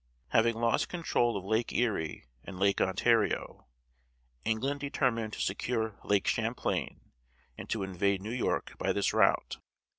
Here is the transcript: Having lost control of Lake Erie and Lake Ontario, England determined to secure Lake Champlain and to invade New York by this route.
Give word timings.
Having 0.29 0.55
lost 0.55 0.89
control 0.89 1.37
of 1.37 1.45
Lake 1.45 1.71
Erie 1.71 2.25
and 2.43 2.57
Lake 2.59 2.81
Ontario, 2.81 3.67
England 4.43 4.79
determined 4.79 5.33
to 5.33 5.39
secure 5.39 5.99
Lake 6.03 6.25
Champlain 6.25 7.01
and 7.55 7.69
to 7.69 7.83
invade 7.83 8.19
New 8.19 8.31
York 8.33 8.73
by 8.79 8.93
this 8.93 9.13
route. 9.13 9.57